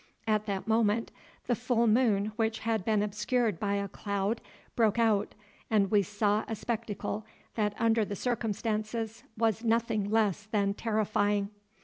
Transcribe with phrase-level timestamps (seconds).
[0.25, 1.11] At that moment
[1.45, 4.41] the full moon, which had been obscured by a cloud,
[4.75, 5.35] broke out,
[5.69, 11.51] and we saw a spectacle that under the circumstances was nothing less than terrifying.